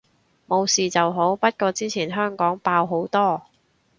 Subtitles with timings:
[0.47, 3.43] 冇事就好，不過之前香港爆好多